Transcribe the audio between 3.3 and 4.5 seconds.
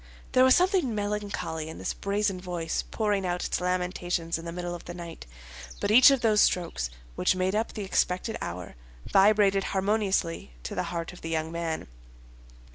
its lamentations in